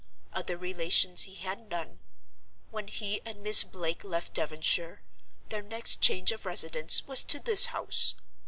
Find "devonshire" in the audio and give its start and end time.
4.33-5.03